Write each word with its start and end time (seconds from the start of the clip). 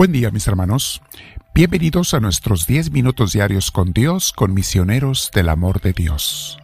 Buen 0.00 0.12
día 0.12 0.30
mis 0.30 0.48
hermanos. 0.48 1.02
Bienvenidos 1.54 2.14
a 2.14 2.20
nuestros 2.20 2.66
10 2.66 2.90
minutos 2.90 3.34
diarios 3.34 3.70
con 3.70 3.92
Dios, 3.92 4.32
con 4.32 4.54
misioneros 4.54 5.30
del 5.34 5.50
amor 5.50 5.82
de 5.82 5.92
Dios. 5.92 6.58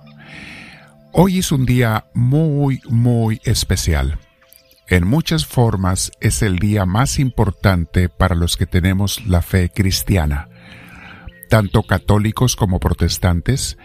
Hoy 1.13 1.41
es 1.41 1.53
un 1.53 1.67
día 1.67 2.07
muy, 2.15 2.81
muy 2.89 3.43
especial. 3.45 4.19
En 4.89 5.07
muchas 5.07 5.45
formas 5.45 6.13
es 6.23 6.41
el 6.41 6.59
día 6.59 6.87
más 6.87 7.19
importante 7.19 8.09
para 8.09 8.35
los 8.35 8.57
que 8.57 8.65
tenemos 8.65 9.27
la 9.27 9.43
fe 9.43 9.69
cristiana. 9.69 10.49
Tanto 11.51 11.83
católicos 11.83 12.57
como 12.57 12.81
protestantes, 12.81 13.77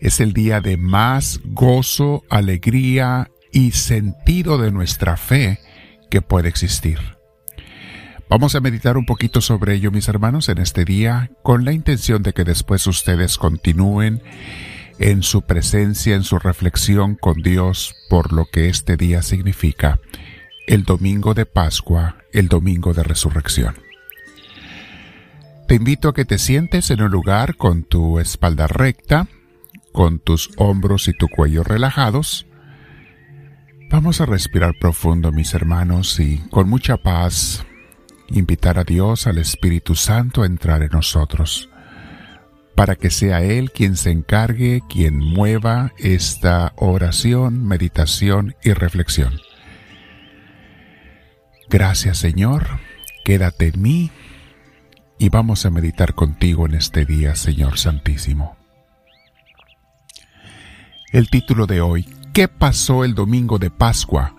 es 0.00 0.20
el 0.20 0.32
día 0.32 0.62
de 0.62 0.78
más 0.78 1.42
gozo, 1.44 2.22
alegría 2.30 3.30
y 3.52 3.72
sentido 3.72 4.56
de 4.56 4.72
nuestra 4.72 5.18
fe 5.18 5.60
que 6.08 6.22
puede 6.22 6.48
existir. 6.48 7.15
Vamos 8.28 8.56
a 8.56 8.60
meditar 8.60 8.96
un 8.96 9.06
poquito 9.06 9.40
sobre 9.40 9.74
ello, 9.74 9.92
mis 9.92 10.08
hermanos, 10.08 10.48
en 10.48 10.58
este 10.58 10.84
día, 10.84 11.30
con 11.44 11.64
la 11.64 11.72
intención 11.72 12.24
de 12.24 12.32
que 12.32 12.42
después 12.42 12.84
ustedes 12.88 13.38
continúen 13.38 14.20
en 14.98 15.22
su 15.22 15.42
presencia, 15.42 16.16
en 16.16 16.24
su 16.24 16.40
reflexión 16.40 17.14
con 17.14 17.40
Dios 17.40 17.94
por 18.10 18.32
lo 18.32 18.46
que 18.46 18.68
este 18.68 18.96
día 18.96 19.22
significa, 19.22 20.00
el 20.66 20.82
domingo 20.82 21.34
de 21.34 21.46
Pascua, 21.46 22.16
el 22.32 22.48
domingo 22.48 22.94
de 22.94 23.04
resurrección. 23.04 23.76
Te 25.68 25.76
invito 25.76 26.08
a 26.08 26.14
que 26.14 26.24
te 26.24 26.38
sientes 26.38 26.90
en 26.90 27.02
un 27.02 27.12
lugar 27.12 27.56
con 27.56 27.84
tu 27.84 28.18
espalda 28.18 28.66
recta, 28.66 29.28
con 29.92 30.18
tus 30.18 30.50
hombros 30.56 31.06
y 31.06 31.12
tu 31.12 31.28
cuello 31.28 31.62
relajados. 31.62 32.46
Vamos 33.88 34.20
a 34.20 34.26
respirar 34.26 34.74
profundo, 34.80 35.30
mis 35.30 35.54
hermanos, 35.54 36.18
y 36.18 36.38
con 36.50 36.68
mucha 36.68 36.96
paz 36.96 37.64
invitar 38.28 38.78
a 38.78 38.84
Dios, 38.84 39.26
al 39.26 39.38
Espíritu 39.38 39.94
Santo 39.94 40.42
a 40.42 40.46
entrar 40.46 40.82
en 40.82 40.90
nosotros, 40.90 41.68
para 42.74 42.96
que 42.96 43.10
sea 43.10 43.42
Él 43.42 43.70
quien 43.72 43.96
se 43.96 44.10
encargue, 44.10 44.82
quien 44.88 45.18
mueva 45.18 45.92
esta 45.98 46.72
oración, 46.76 47.66
meditación 47.66 48.54
y 48.62 48.72
reflexión. 48.72 49.40
Gracias 51.68 52.18
Señor, 52.18 52.66
quédate 53.24 53.68
en 53.68 53.82
mí 53.82 54.10
y 55.18 55.30
vamos 55.30 55.66
a 55.66 55.70
meditar 55.70 56.14
contigo 56.14 56.66
en 56.66 56.74
este 56.74 57.04
día, 57.06 57.34
Señor 57.34 57.78
Santísimo. 57.78 58.56
El 61.12 61.30
título 61.30 61.66
de 61.66 61.80
hoy, 61.80 62.06
¿qué 62.34 62.48
pasó 62.48 63.04
el 63.04 63.14
domingo 63.14 63.58
de 63.58 63.70
Pascua? 63.70 64.36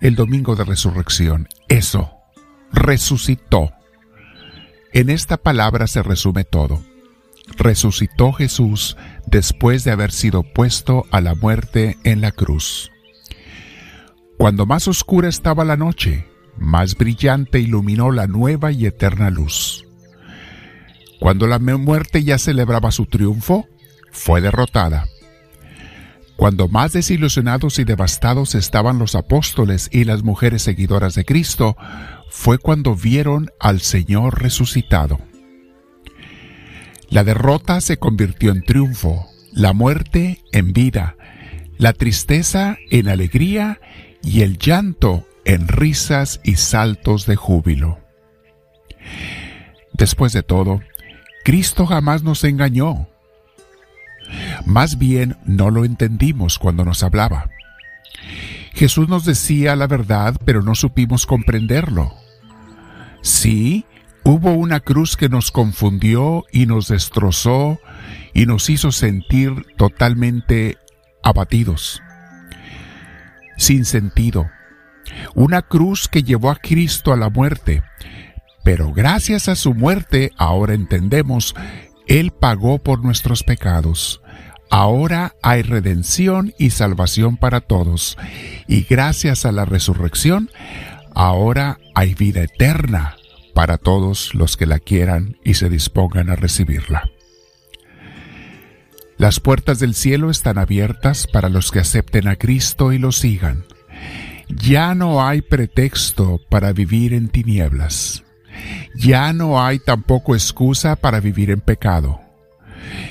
El 0.00 0.14
domingo 0.14 0.54
de 0.54 0.64
resurrección, 0.64 1.48
eso 1.68 2.15
resucitó. 2.72 3.72
En 4.92 5.10
esta 5.10 5.36
palabra 5.36 5.86
se 5.86 6.02
resume 6.02 6.44
todo. 6.44 6.82
Resucitó 7.56 8.32
Jesús 8.32 8.96
después 9.26 9.84
de 9.84 9.92
haber 9.92 10.10
sido 10.10 10.42
puesto 10.42 11.04
a 11.10 11.20
la 11.20 11.34
muerte 11.34 11.98
en 12.04 12.20
la 12.20 12.32
cruz. 12.32 12.90
Cuando 14.38 14.66
más 14.66 14.88
oscura 14.88 15.28
estaba 15.28 15.64
la 15.64 15.76
noche, 15.76 16.26
más 16.58 16.96
brillante 16.96 17.60
iluminó 17.60 18.10
la 18.10 18.26
nueva 18.26 18.72
y 18.72 18.86
eterna 18.86 19.30
luz. 19.30 19.84
Cuando 21.20 21.46
la 21.46 21.58
muerte 21.58 22.24
ya 22.24 22.38
celebraba 22.38 22.90
su 22.90 23.06
triunfo, 23.06 23.66
fue 24.12 24.40
derrotada. 24.40 25.06
Cuando 26.36 26.68
más 26.68 26.92
desilusionados 26.92 27.78
y 27.78 27.84
devastados 27.84 28.54
estaban 28.54 28.98
los 28.98 29.14
apóstoles 29.14 29.88
y 29.90 30.04
las 30.04 30.22
mujeres 30.22 30.62
seguidoras 30.62 31.14
de 31.14 31.24
Cristo, 31.24 31.76
fue 32.28 32.58
cuando 32.58 32.94
vieron 32.94 33.50
al 33.58 33.80
Señor 33.80 34.42
resucitado. 34.42 35.18
La 37.08 37.24
derrota 37.24 37.80
se 37.80 37.96
convirtió 37.96 38.52
en 38.52 38.62
triunfo, 38.62 39.26
la 39.52 39.72
muerte 39.72 40.42
en 40.52 40.72
vida, 40.72 41.16
la 41.78 41.92
tristeza 41.92 42.76
en 42.90 43.08
alegría 43.08 43.80
y 44.22 44.42
el 44.42 44.58
llanto 44.58 45.26
en 45.44 45.68
risas 45.68 46.40
y 46.44 46.56
saltos 46.56 47.24
de 47.26 47.36
júbilo. 47.36 48.00
Después 49.94 50.32
de 50.32 50.42
todo, 50.42 50.80
Cristo 51.44 51.86
jamás 51.86 52.22
nos 52.22 52.44
engañó. 52.44 53.08
Más 54.66 54.98
bien 54.98 55.36
no 55.44 55.70
lo 55.70 55.84
entendimos 55.84 56.58
cuando 56.58 56.84
nos 56.84 57.04
hablaba. 57.04 57.50
Jesús 58.74 59.08
nos 59.08 59.24
decía 59.24 59.76
la 59.76 59.86
verdad, 59.86 60.36
pero 60.44 60.60
no 60.60 60.74
supimos 60.74 61.24
comprenderlo. 61.24 62.12
Sí, 63.22 63.86
hubo 64.24 64.52
una 64.52 64.80
cruz 64.80 65.16
que 65.16 65.28
nos 65.28 65.52
confundió 65.52 66.44
y 66.52 66.66
nos 66.66 66.88
destrozó 66.88 67.80
y 68.34 68.44
nos 68.46 68.68
hizo 68.68 68.90
sentir 68.90 69.66
totalmente 69.76 70.78
abatidos, 71.22 72.02
sin 73.56 73.84
sentido. 73.84 74.50
Una 75.34 75.62
cruz 75.62 76.08
que 76.08 76.24
llevó 76.24 76.50
a 76.50 76.56
Cristo 76.56 77.12
a 77.12 77.16
la 77.16 77.30
muerte, 77.30 77.82
pero 78.64 78.92
gracias 78.92 79.48
a 79.48 79.54
su 79.54 79.74
muerte 79.74 80.32
ahora 80.36 80.74
entendemos, 80.74 81.54
Él 82.08 82.32
pagó 82.32 82.78
por 82.78 83.02
nuestros 83.02 83.44
pecados. 83.44 84.20
Ahora 84.70 85.34
hay 85.42 85.62
redención 85.62 86.52
y 86.58 86.70
salvación 86.70 87.36
para 87.36 87.60
todos, 87.60 88.18
y 88.66 88.82
gracias 88.82 89.46
a 89.46 89.52
la 89.52 89.64
resurrección, 89.64 90.50
ahora 91.14 91.78
hay 91.94 92.14
vida 92.14 92.42
eterna 92.42 93.16
para 93.54 93.78
todos 93.78 94.34
los 94.34 94.56
que 94.56 94.66
la 94.66 94.78
quieran 94.78 95.38
y 95.44 95.54
se 95.54 95.68
dispongan 95.68 96.30
a 96.30 96.36
recibirla. 96.36 97.10
Las 99.18 99.40
puertas 99.40 99.78
del 99.78 99.94
cielo 99.94 100.30
están 100.30 100.58
abiertas 100.58 101.26
para 101.26 101.48
los 101.48 101.70
que 101.70 101.80
acepten 101.80 102.28
a 102.28 102.36
Cristo 102.36 102.92
y 102.92 102.98
lo 102.98 103.12
sigan. 103.12 103.64
Ya 104.48 104.94
no 104.94 105.26
hay 105.26 105.40
pretexto 105.40 106.40
para 106.50 106.72
vivir 106.72 107.14
en 107.14 107.28
tinieblas. 107.28 108.24
Ya 108.94 109.32
no 109.32 109.62
hay 109.62 109.78
tampoco 109.78 110.34
excusa 110.34 110.96
para 110.96 111.20
vivir 111.20 111.50
en 111.50 111.60
pecado. 111.60 112.20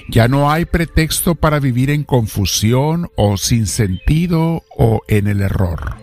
Ya 0.07 0.27
no 0.27 0.51
hay 0.51 0.65
pretexto 0.65 1.35
para 1.35 1.59
vivir 1.59 1.89
en 1.89 2.03
confusión 2.03 3.09
o 3.15 3.37
sin 3.37 3.65
sentido 3.65 4.63
o 4.77 5.01
en 5.07 5.27
el 5.27 5.41
error. 5.41 5.97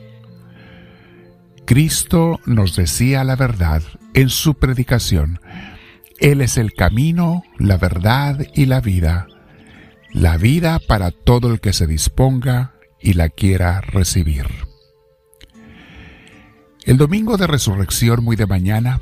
Cristo 1.64 2.40
nos 2.44 2.74
decía 2.74 3.22
la 3.24 3.36
verdad 3.36 3.82
en 4.14 4.28
su 4.28 4.54
predicación. 4.54 5.40
Él 6.18 6.40
es 6.40 6.56
el 6.56 6.72
camino, 6.72 7.42
la 7.58 7.76
verdad 7.78 8.46
y 8.54 8.66
la 8.66 8.80
vida. 8.80 9.28
La 10.12 10.36
vida 10.36 10.78
para 10.86 11.10
todo 11.10 11.52
el 11.52 11.60
que 11.60 11.72
se 11.72 11.86
disponga 11.86 12.74
y 13.00 13.14
la 13.14 13.28
quiera 13.28 13.80
recibir. 13.80 14.46
El 16.84 16.96
domingo 16.96 17.36
de 17.36 17.46
resurrección 17.46 18.24
muy 18.24 18.34
de 18.36 18.46
mañana, 18.46 19.00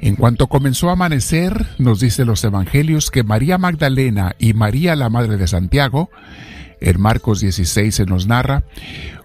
en 0.00 0.16
cuanto 0.16 0.48
comenzó 0.48 0.90
a 0.90 0.92
amanecer, 0.92 1.66
nos 1.78 2.00
dice 2.00 2.24
los 2.24 2.44
evangelios 2.44 3.10
que 3.10 3.22
María 3.22 3.58
Magdalena 3.58 4.34
y 4.38 4.52
María 4.52 4.96
la 4.96 5.08
Madre 5.08 5.36
de 5.36 5.46
Santiago, 5.46 6.10
en 6.80 7.00
Marcos 7.00 7.40
16 7.40 7.94
se 7.94 8.04
nos 8.04 8.26
narra, 8.26 8.64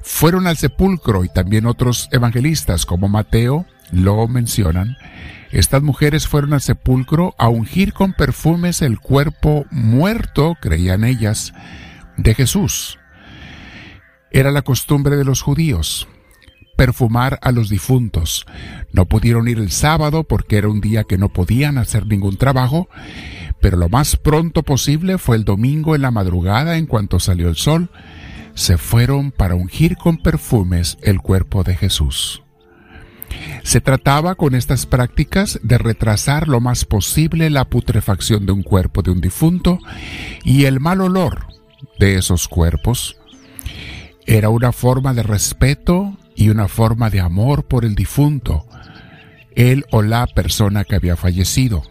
fueron 0.01 0.47
al 0.47 0.57
sepulcro 0.57 1.25
y 1.25 1.29
también 1.29 1.65
otros 1.65 2.07
evangelistas 2.11 2.85
como 2.85 3.09
Mateo 3.09 3.65
lo 3.91 4.27
mencionan. 4.27 4.97
Estas 5.51 5.81
mujeres 5.81 6.27
fueron 6.27 6.53
al 6.53 6.61
sepulcro 6.61 7.35
a 7.37 7.49
ungir 7.49 7.93
con 7.93 8.13
perfumes 8.13 8.81
el 8.81 8.99
cuerpo 8.99 9.65
muerto, 9.71 10.55
creían 10.61 11.03
ellas, 11.03 11.53
de 12.17 12.35
Jesús. 12.35 12.99
Era 14.31 14.51
la 14.51 14.61
costumbre 14.61 15.17
de 15.17 15.25
los 15.25 15.41
judíos 15.41 16.07
perfumar 16.79 17.39
a 17.41 17.51
los 17.51 17.67
difuntos. 17.67 18.45
No 18.93 19.03
pudieron 19.05 19.49
ir 19.49 19.59
el 19.59 19.69
sábado 19.69 20.23
porque 20.23 20.57
era 20.57 20.69
un 20.69 20.79
día 20.79 21.03
que 21.03 21.17
no 21.17 21.27
podían 21.27 21.77
hacer 21.77 22.07
ningún 22.07 22.37
trabajo, 22.37 22.87
pero 23.59 23.75
lo 23.75 23.89
más 23.89 24.15
pronto 24.15 24.63
posible 24.63 25.17
fue 25.17 25.35
el 25.35 25.43
domingo 25.43 25.93
en 25.93 26.03
la 26.03 26.11
madrugada 26.11 26.77
en 26.77 26.85
cuanto 26.85 27.19
salió 27.19 27.49
el 27.49 27.57
sol, 27.57 27.89
se 28.53 28.77
fueron 28.77 29.31
para 29.31 29.55
ungir 29.55 29.97
con 29.97 30.19
perfumes 30.19 30.97
el 31.01 31.19
cuerpo 31.19 31.65
de 31.65 31.75
Jesús. 31.75 32.43
Se 33.61 33.81
trataba 33.81 34.35
con 34.35 34.55
estas 34.55 34.85
prácticas 34.85 35.59
de 35.61 35.79
retrasar 35.79 36.47
lo 36.47 36.61
más 36.61 36.85
posible 36.85 37.49
la 37.49 37.65
putrefacción 37.65 38.45
de 38.45 38.53
un 38.53 38.63
cuerpo 38.63 39.01
de 39.01 39.11
un 39.11 39.19
difunto 39.19 39.79
y 40.45 40.63
el 40.63 40.79
mal 40.79 41.01
olor 41.01 41.47
de 41.99 42.15
esos 42.15 42.47
cuerpos. 42.47 43.17
Era 44.25 44.47
una 44.47 44.71
forma 44.71 45.13
de 45.13 45.23
respeto 45.23 46.15
y 46.39 46.49
una 46.49 46.69
forma 46.69 47.09
de 47.09 47.19
amor 47.19 47.67
por 47.67 47.83
el 47.83 47.95
difunto, 47.95 48.65
él 49.55 49.85
o 49.91 50.01
la 50.01 50.25
persona 50.25 50.85
que 50.85 50.95
había 50.95 51.17
fallecido. 51.17 51.83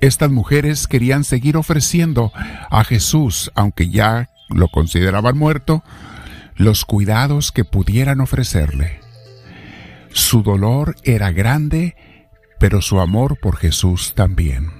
Estas 0.00 0.30
mujeres 0.30 0.88
querían 0.88 1.22
seguir 1.22 1.56
ofreciendo 1.56 2.32
a 2.70 2.82
Jesús, 2.82 3.52
aunque 3.54 3.88
ya 3.88 4.30
lo 4.48 4.66
consideraban 4.68 5.38
muerto, 5.38 5.84
los 6.56 6.84
cuidados 6.84 7.52
que 7.52 7.64
pudieran 7.64 8.20
ofrecerle. 8.20 9.00
Su 10.12 10.42
dolor 10.42 10.96
era 11.04 11.30
grande 11.30 11.94
pero 12.58 12.82
su 12.82 13.00
amor 13.00 13.38
por 13.38 13.56
Jesús 13.56 14.14
también. 14.14 14.77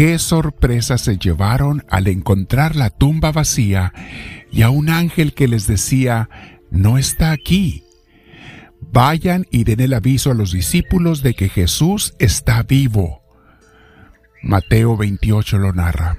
Qué 0.00 0.18
sorpresa 0.18 0.96
se 0.96 1.18
llevaron 1.18 1.84
al 1.90 2.08
encontrar 2.08 2.74
la 2.74 2.88
tumba 2.88 3.32
vacía 3.32 3.92
y 4.50 4.62
a 4.62 4.70
un 4.70 4.88
ángel 4.88 5.34
que 5.34 5.46
les 5.46 5.66
decía, 5.66 6.30
no 6.70 6.96
está 6.96 7.32
aquí. 7.32 7.84
Vayan 8.80 9.44
y 9.50 9.64
den 9.64 9.80
el 9.80 9.92
aviso 9.92 10.30
a 10.30 10.34
los 10.34 10.52
discípulos 10.52 11.22
de 11.22 11.34
que 11.34 11.50
Jesús 11.50 12.14
está 12.18 12.62
vivo. 12.62 13.20
Mateo 14.42 14.96
28 14.96 15.58
lo 15.58 15.74
narra. 15.74 16.16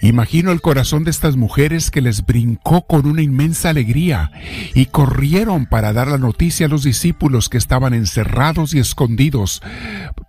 Imagino 0.00 0.52
el 0.52 0.60
corazón 0.60 1.02
de 1.02 1.10
estas 1.10 1.34
mujeres 1.34 1.90
que 1.90 2.02
les 2.02 2.24
brincó 2.24 2.86
con 2.86 3.04
una 3.04 3.22
inmensa 3.22 3.70
alegría 3.70 4.30
y 4.74 4.86
corrieron 4.86 5.66
para 5.66 5.92
dar 5.92 6.06
la 6.06 6.18
noticia 6.18 6.66
a 6.66 6.68
los 6.68 6.84
discípulos 6.84 7.48
que 7.48 7.58
estaban 7.58 7.94
encerrados 7.94 8.74
y 8.74 8.78
escondidos, 8.78 9.60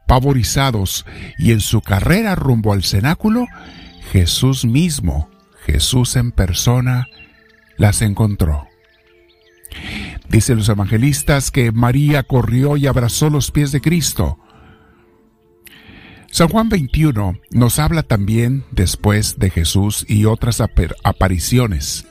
pavorizados, 0.08 1.06
y 1.38 1.52
en 1.52 1.60
su 1.60 1.82
carrera 1.82 2.36
rumbo 2.36 2.74
al 2.74 2.84
cenáculo, 2.84 3.48
Jesús 4.12 4.66
mismo, 4.66 5.30
Jesús 5.66 6.16
en 6.16 6.32
persona, 6.32 7.08
las 7.78 8.02
encontró. 8.02 8.68
Dicen 10.30 10.58
los 10.58 10.70
evangelistas 10.70 11.52
que 11.52 11.72
María 11.72 12.24
corrió 12.24 12.78
y 12.78 12.88
abrazó 12.88 13.30
los 13.30 13.52
pies 13.52 13.72
de 13.72 13.82
Cristo, 13.82 14.40
San 16.32 16.50
Juan 16.50 16.68
21 16.68 17.40
nos 17.52 17.80
habla 17.80 18.04
también 18.04 18.66
después 18.72 19.40
de 19.40 19.50
Jesús 19.50 20.06
y 20.08 20.26
otras 20.26 20.62
apariciones 20.62 22.06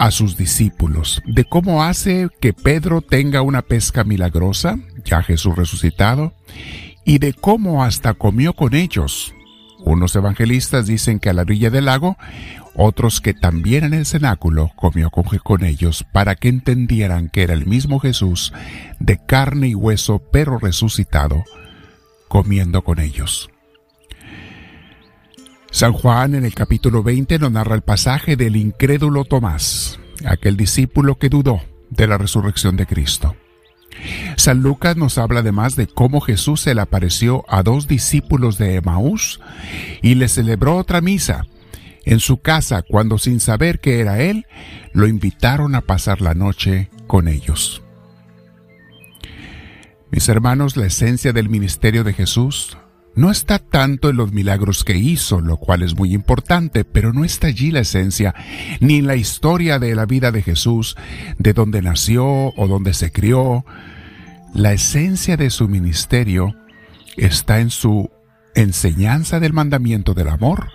a 0.00 0.10
sus 0.10 0.38
discípulos, 0.38 1.20
de 1.26 1.44
cómo 1.44 1.84
hace 1.84 2.30
que 2.40 2.54
Pedro 2.54 3.02
tenga 3.02 3.42
una 3.42 3.60
pesca 3.60 4.02
milagrosa, 4.02 4.78
ya 5.04 5.22
Jesús 5.22 5.54
resucitado, 5.54 6.32
y 7.04 7.18
de 7.18 7.34
cómo 7.34 7.84
hasta 7.84 8.14
comió 8.14 8.54
con 8.54 8.74
ellos. 8.74 9.34
Unos 9.80 10.16
evangelistas 10.16 10.86
dicen 10.86 11.20
que 11.20 11.28
a 11.28 11.34
la 11.34 11.42
orilla 11.42 11.68
del 11.68 11.84
lago, 11.84 12.16
otros 12.74 13.20
que 13.20 13.34
también 13.34 13.84
en 13.84 13.92
el 13.92 14.06
cenáculo 14.06 14.70
comió 14.74 15.10
con, 15.10 15.24
con 15.24 15.64
ellos 15.64 16.02
para 16.14 16.34
que 16.34 16.48
entendieran 16.48 17.28
que 17.28 17.42
era 17.42 17.52
el 17.52 17.66
mismo 17.66 18.00
Jesús 18.00 18.54
de 19.00 19.18
carne 19.18 19.68
y 19.68 19.74
hueso 19.74 20.22
pero 20.32 20.56
resucitado 20.58 21.44
comiendo 22.26 22.82
con 22.84 23.00
ellos. 23.00 23.50
San 25.80 25.94
Juan 25.94 26.34
en 26.34 26.44
el 26.44 26.54
capítulo 26.54 27.02
20 27.02 27.38
nos 27.38 27.52
narra 27.52 27.74
el 27.74 27.80
pasaje 27.80 28.36
del 28.36 28.56
incrédulo 28.56 29.24
Tomás, 29.24 29.98
aquel 30.26 30.58
discípulo 30.58 31.18
que 31.18 31.30
dudó 31.30 31.62
de 31.88 32.06
la 32.06 32.18
resurrección 32.18 32.76
de 32.76 32.84
Cristo. 32.84 33.34
San 34.36 34.60
Lucas 34.60 34.98
nos 34.98 35.16
habla 35.16 35.40
además 35.40 35.76
de 35.76 35.86
cómo 35.86 36.20
Jesús 36.20 36.60
se 36.60 36.74
le 36.74 36.82
apareció 36.82 37.46
a 37.48 37.62
dos 37.62 37.88
discípulos 37.88 38.58
de 38.58 38.74
Emaús 38.74 39.40
y 40.02 40.16
le 40.16 40.28
celebró 40.28 40.76
otra 40.76 41.00
misa 41.00 41.46
en 42.04 42.20
su 42.20 42.42
casa 42.42 42.82
cuando 42.82 43.16
sin 43.16 43.40
saber 43.40 43.80
que 43.80 44.00
era 44.00 44.20
él, 44.20 44.44
lo 44.92 45.06
invitaron 45.06 45.74
a 45.74 45.80
pasar 45.80 46.20
la 46.20 46.34
noche 46.34 46.90
con 47.06 47.26
ellos. 47.26 47.82
Mis 50.10 50.28
hermanos, 50.28 50.76
la 50.76 50.84
esencia 50.84 51.32
del 51.32 51.48
ministerio 51.48 52.04
de 52.04 52.12
Jesús 52.12 52.76
no 53.14 53.30
está 53.30 53.58
tanto 53.58 54.08
en 54.08 54.16
los 54.16 54.32
milagros 54.32 54.84
que 54.84 54.96
hizo, 54.96 55.40
lo 55.40 55.56
cual 55.56 55.82
es 55.82 55.96
muy 55.96 56.14
importante, 56.14 56.84
pero 56.84 57.12
no 57.12 57.24
está 57.24 57.48
allí 57.48 57.70
la 57.70 57.80
esencia, 57.80 58.34
ni 58.80 58.98
en 58.98 59.06
la 59.06 59.16
historia 59.16 59.78
de 59.78 59.94
la 59.94 60.06
vida 60.06 60.30
de 60.30 60.42
Jesús, 60.42 60.96
de 61.38 61.52
dónde 61.52 61.82
nació 61.82 62.24
o 62.24 62.68
dónde 62.68 62.94
se 62.94 63.10
crió. 63.10 63.64
La 64.54 64.72
esencia 64.72 65.36
de 65.36 65.50
su 65.50 65.68
ministerio 65.68 66.54
está 67.16 67.60
en 67.60 67.70
su 67.70 68.10
enseñanza 68.54 69.40
del 69.40 69.52
mandamiento 69.52 70.14
del 70.14 70.28
amor 70.28 70.68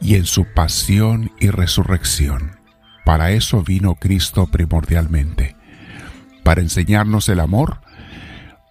y 0.00 0.14
en 0.14 0.26
su 0.26 0.46
pasión 0.54 1.32
y 1.40 1.50
resurrección. 1.50 2.58
Para 3.04 3.32
eso 3.32 3.62
vino 3.62 3.94
Cristo 3.96 4.46
primordialmente, 4.46 5.56
para 6.44 6.60
enseñarnos 6.60 7.28
el 7.28 7.40
amor, 7.40 7.80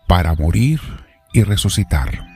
para 0.08 0.36
morir 0.36 0.80
y 1.34 1.44
resucitar. 1.44 2.27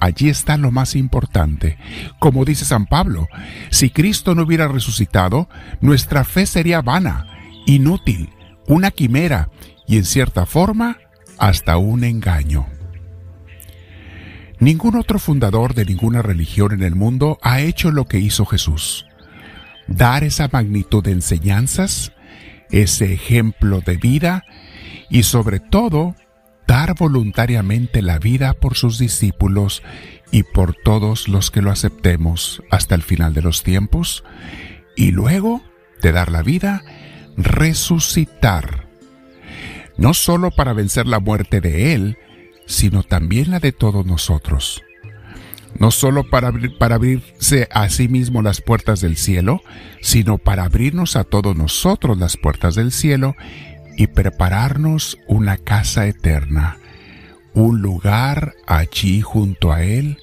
Allí 0.00 0.28
está 0.28 0.56
lo 0.56 0.70
más 0.70 0.94
importante. 0.94 1.78
Como 2.18 2.44
dice 2.44 2.64
San 2.64 2.86
Pablo, 2.86 3.28
si 3.70 3.90
Cristo 3.90 4.34
no 4.34 4.42
hubiera 4.42 4.68
resucitado, 4.68 5.48
nuestra 5.80 6.24
fe 6.24 6.46
sería 6.46 6.82
vana, 6.82 7.26
inútil, 7.66 8.30
una 8.66 8.90
quimera 8.90 9.50
y 9.86 9.96
en 9.96 10.04
cierta 10.04 10.46
forma 10.46 10.98
hasta 11.38 11.78
un 11.78 12.04
engaño. 12.04 12.66
Ningún 14.60 14.96
otro 14.96 15.18
fundador 15.18 15.74
de 15.74 15.84
ninguna 15.84 16.20
religión 16.20 16.72
en 16.72 16.82
el 16.82 16.96
mundo 16.96 17.38
ha 17.42 17.60
hecho 17.60 17.92
lo 17.92 18.06
que 18.06 18.18
hizo 18.18 18.44
Jesús. 18.44 19.06
Dar 19.86 20.24
esa 20.24 20.48
magnitud 20.52 21.02
de 21.02 21.12
enseñanzas, 21.12 22.12
ese 22.70 23.12
ejemplo 23.12 23.80
de 23.80 23.96
vida 23.96 24.44
y 25.10 25.22
sobre 25.22 25.60
todo 25.60 26.16
dar 26.68 26.94
voluntariamente 26.94 28.02
la 28.02 28.18
vida 28.18 28.52
por 28.52 28.76
sus 28.76 28.98
discípulos 28.98 29.82
y 30.30 30.42
por 30.42 30.74
todos 30.74 31.26
los 31.26 31.50
que 31.50 31.62
lo 31.62 31.70
aceptemos 31.70 32.62
hasta 32.70 32.94
el 32.94 33.02
final 33.02 33.32
de 33.32 33.40
los 33.40 33.62
tiempos, 33.62 34.22
y 34.94 35.10
luego 35.10 35.62
de 36.02 36.12
dar 36.12 36.30
la 36.30 36.42
vida, 36.42 36.84
resucitar, 37.38 38.86
no 39.96 40.12
solo 40.12 40.50
para 40.50 40.74
vencer 40.74 41.06
la 41.06 41.20
muerte 41.20 41.62
de 41.62 41.94
Él, 41.94 42.18
sino 42.66 43.02
también 43.02 43.50
la 43.50 43.60
de 43.60 43.72
todos 43.72 44.04
nosotros. 44.04 44.82
No 45.78 45.90
solo 45.90 46.28
para, 46.28 46.52
para 46.78 46.96
abrirse 46.96 47.68
a 47.72 47.88
sí 47.88 48.08
mismo 48.08 48.42
las 48.42 48.60
puertas 48.60 49.00
del 49.00 49.16
cielo, 49.16 49.62
sino 50.02 50.36
para 50.36 50.64
abrirnos 50.64 51.16
a 51.16 51.24
todos 51.24 51.56
nosotros 51.56 52.18
las 52.18 52.36
puertas 52.36 52.74
del 52.74 52.92
cielo 52.92 53.36
y 53.98 54.06
prepararnos 54.06 55.18
una 55.26 55.56
casa 55.56 56.06
eterna, 56.06 56.78
un 57.52 57.82
lugar 57.82 58.54
allí 58.68 59.20
junto 59.22 59.72
a 59.72 59.82
Él 59.82 60.18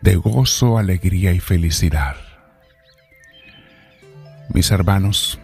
de 0.00 0.14
gozo, 0.14 0.78
alegría 0.78 1.32
y 1.32 1.40
felicidad. 1.40 2.14
Mis 4.54 4.70
hermanos, 4.70 5.40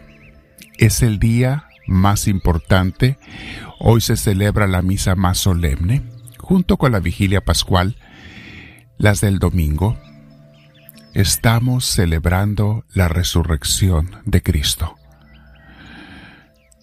es 0.79 1.03
el 1.03 1.19
día 1.19 1.67
más 1.89 2.29
importante. 2.29 3.19
Hoy 3.81 4.03
se 4.03 4.17
celebra 4.17 4.69
la 4.69 4.81
misa 4.81 5.17
más 5.17 5.39
solemne, 5.39 6.05
junto 6.39 6.77
con 6.77 6.93
la 6.93 7.01
vigilia 7.01 7.45
pascual, 7.45 7.97
las 8.99 9.21
del 9.21 9.41
domingo. 9.41 9.99
Estamos 11.13 11.87
celebrando 11.87 12.85
la 12.95 13.09
resurrección 13.09 14.23
de 14.27 14.43
Cristo. 14.45 14.97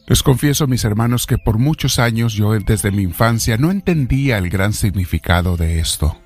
Les 0.08 0.22
confieso, 0.22 0.68
mis 0.68 0.86
hermanos, 0.86 1.26
que 1.26 1.40
por 1.40 1.58
muchos 1.58 1.98
años 1.98 2.34
yo 2.34 2.52
desde 2.60 2.92
mi 2.92 3.02
infancia 3.02 3.58
no 3.58 3.72
entendía 3.72 4.38
el 4.38 4.50
gran 4.50 4.74
significado 4.74 5.58
de 5.58 5.80
esto. 5.80 6.22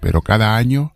Pero 0.00 0.22
cada 0.22 0.56
año, 0.56 0.92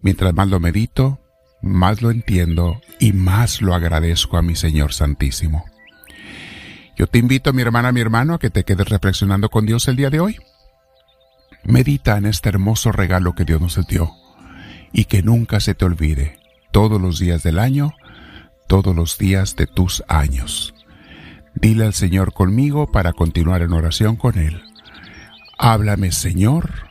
mientras 0.00 0.32
más 0.32 0.48
lo 0.48 0.58
medito, 0.58 1.20
más 1.60 2.00
lo 2.00 2.10
entiendo 2.10 2.80
y 2.98 3.12
más 3.12 3.60
lo 3.60 3.74
agradezco 3.74 4.38
a 4.38 4.42
mi 4.42 4.56
Señor 4.56 4.94
Santísimo. 4.94 5.66
Yo 6.96 7.06
te 7.06 7.18
invito, 7.18 7.52
mi 7.52 7.60
hermana, 7.60 7.92
mi 7.92 8.00
hermano, 8.00 8.34
a 8.34 8.38
que 8.38 8.50
te 8.50 8.64
quedes 8.64 8.88
reflexionando 8.88 9.50
con 9.50 9.66
Dios 9.66 9.86
el 9.88 9.96
día 9.96 10.10
de 10.10 10.20
hoy. 10.20 10.36
Medita 11.64 12.16
en 12.16 12.24
este 12.24 12.48
hermoso 12.48 12.90
regalo 12.90 13.34
que 13.34 13.44
Dios 13.44 13.60
nos 13.60 13.86
dio 13.86 14.12
y 14.92 15.04
que 15.04 15.22
nunca 15.22 15.60
se 15.60 15.74
te 15.74 15.84
olvide 15.84 16.38
todos 16.72 17.00
los 17.00 17.18
días 17.18 17.42
del 17.42 17.58
año, 17.58 17.92
todos 18.66 18.96
los 18.96 19.18
días 19.18 19.56
de 19.56 19.66
tus 19.66 20.02
años. 20.08 20.74
Dile 21.60 21.84
al 21.84 21.92
Señor 21.94 22.32
conmigo 22.32 22.90
para 22.90 23.12
continuar 23.12 23.60
en 23.60 23.72
oración 23.72 24.16
con 24.16 24.38
Él. 24.38 24.62
Háblame, 25.58 26.10
Señor, 26.10 26.88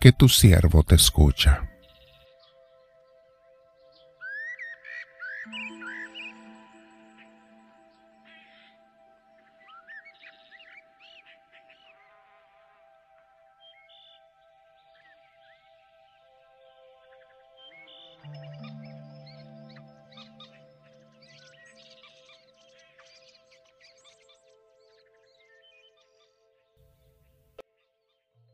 que 0.00 0.12
tu 0.12 0.28
siervo 0.28 0.82
te 0.82 0.96
escucha. 0.96 1.70